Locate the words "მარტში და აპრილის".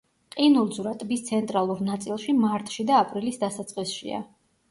2.39-3.39